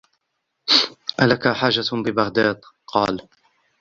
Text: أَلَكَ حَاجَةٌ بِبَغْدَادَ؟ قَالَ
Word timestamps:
أَلَكَ 1.21 1.47
حَاجَةٌ 1.47 1.97
بِبَغْدَادَ؟ 2.05 2.61
قَالَ 2.93 3.27